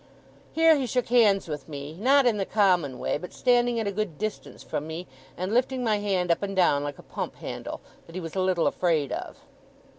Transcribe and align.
Here 0.51 0.75
he 0.77 0.87
shook 0.87 1.09
hands 1.09 1.47
with 1.47 1.69
me: 1.69 1.93
not 1.93 2.25
in 2.25 2.37
the 2.37 2.45
common 2.47 2.97
way, 2.97 3.19
but 3.19 3.33
standing 3.33 3.79
at 3.79 3.85
a 3.85 3.91
good 3.91 4.17
distance 4.17 4.63
from 4.63 4.87
me, 4.87 5.05
and 5.37 5.53
lifting 5.53 5.83
my 5.83 5.97
hand 5.99 6.31
up 6.31 6.41
and 6.41 6.55
down 6.55 6.83
like 6.83 6.97
a 6.97 7.03
pump 7.03 7.35
handle, 7.35 7.81
that 8.07 8.15
he 8.15 8.19
was 8.21 8.35
a 8.35 8.41
little 8.41 8.65
afraid 8.65 9.11
of. 9.11 9.37